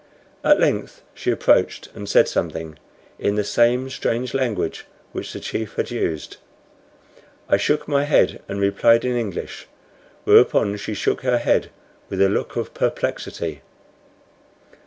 At 0.43 0.59
length 0.59 1.03
she 1.13 1.29
approached 1.29 1.89
and 1.93 2.09
said 2.09 2.27
something 2.27 2.79
in 3.19 3.35
the 3.35 3.43
same 3.43 3.87
strange 3.91 4.33
language 4.33 4.87
which 5.11 5.31
the 5.31 5.39
chief 5.39 5.75
had 5.75 5.91
used. 5.91 6.37
I 7.47 7.57
shook 7.57 7.87
my 7.87 8.05
head 8.05 8.41
and 8.49 8.59
replied 8.59 9.05
in 9.05 9.15
English, 9.15 9.67
whereupon 10.23 10.75
she 10.77 10.95
shook 10.95 11.21
her 11.21 11.37
head 11.37 11.69
with 12.09 12.19
a 12.19 12.29
look 12.29 12.55
of 12.55 12.73
perplexity. 12.73 13.61